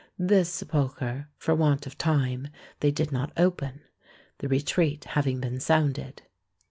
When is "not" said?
3.11-3.31